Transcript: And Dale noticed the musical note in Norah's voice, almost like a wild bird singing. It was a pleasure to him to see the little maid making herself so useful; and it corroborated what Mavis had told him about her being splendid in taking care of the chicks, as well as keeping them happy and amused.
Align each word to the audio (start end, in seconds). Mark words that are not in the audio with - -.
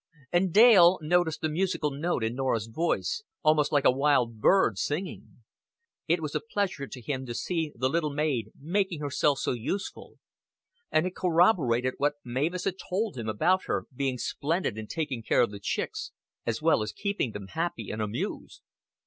And 0.31 0.51
Dale 0.51 0.97
noticed 1.03 1.41
the 1.41 1.47
musical 1.49 1.91
note 1.91 2.23
in 2.23 2.33
Norah's 2.33 2.65
voice, 2.65 3.21
almost 3.43 3.71
like 3.71 3.85
a 3.85 3.91
wild 3.91 4.39
bird 4.39 4.79
singing. 4.79 5.43
It 6.07 6.23
was 6.23 6.33
a 6.33 6.39
pleasure 6.39 6.87
to 6.87 7.01
him 7.03 7.23
to 7.27 7.35
see 7.35 7.71
the 7.75 7.87
little 7.87 8.09
maid 8.09 8.51
making 8.59 8.99
herself 9.01 9.37
so 9.37 9.51
useful; 9.51 10.17
and 10.91 11.05
it 11.05 11.15
corroborated 11.15 11.93
what 11.99 12.15
Mavis 12.25 12.63
had 12.63 12.77
told 12.89 13.15
him 13.15 13.29
about 13.29 13.65
her 13.65 13.85
being 13.95 14.17
splendid 14.17 14.75
in 14.75 14.87
taking 14.87 15.21
care 15.21 15.43
of 15.43 15.51
the 15.51 15.59
chicks, 15.59 16.11
as 16.47 16.63
well 16.63 16.81
as 16.81 16.93
keeping 16.93 17.33
them 17.33 17.49
happy 17.49 17.91
and 17.91 18.01
amused. 18.01 18.63